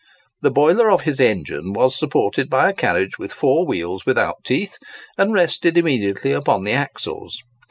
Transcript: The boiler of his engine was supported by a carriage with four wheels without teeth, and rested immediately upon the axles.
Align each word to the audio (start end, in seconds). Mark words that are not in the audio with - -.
The 0.41 0.49
boiler 0.49 0.89
of 0.89 1.01
his 1.01 1.19
engine 1.19 1.73
was 1.73 1.95
supported 1.95 2.49
by 2.49 2.67
a 2.67 2.73
carriage 2.73 3.19
with 3.19 3.31
four 3.31 3.67
wheels 3.67 4.03
without 4.03 4.43
teeth, 4.43 4.77
and 5.15 5.31
rested 5.31 5.77
immediately 5.77 6.31
upon 6.31 6.63
the 6.63 6.71
axles. 6.73 7.43